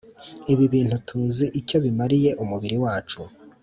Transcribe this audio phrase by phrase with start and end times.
[0.51, 3.21] ibi bintu tuzi icyo bimariye umubiri wacu.